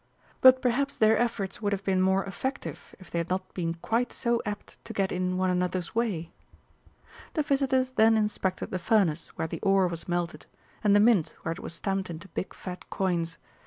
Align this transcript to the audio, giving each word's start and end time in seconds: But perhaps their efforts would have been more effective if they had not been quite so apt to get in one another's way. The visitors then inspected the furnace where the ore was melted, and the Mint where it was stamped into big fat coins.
But 0.41 0.63
perhaps 0.63 0.97
their 0.97 1.15
efforts 1.15 1.61
would 1.61 1.73
have 1.73 1.83
been 1.83 2.01
more 2.01 2.23
effective 2.23 2.95
if 2.97 3.11
they 3.11 3.19
had 3.19 3.29
not 3.29 3.53
been 3.53 3.75
quite 3.83 4.11
so 4.11 4.41
apt 4.47 4.83
to 4.85 4.93
get 4.93 5.11
in 5.11 5.37
one 5.37 5.51
another's 5.51 5.93
way. 5.93 6.31
The 7.35 7.43
visitors 7.43 7.91
then 7.91 8.17
inspected 8.17 8.71
the 8.71 8.79
furnace 8.79 9.27
where 9.37 9.47
the 9.47 9.59
ore 9.61 9.87
was 9.87 10.07
melted, 10.09 10.47
and 10.83 10.95
the 10.95 10.99
Mint 10.99 11.35
where 11.43 11.51
it 11.51 11.59
was 11.59 11.75
stamped 11.75 12.09
into 12.09 12.27
big 12.29 12.55
fat 12.55 12.89
coins. 12.89 13.37